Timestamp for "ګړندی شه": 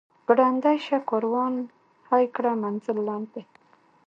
0.27-0.97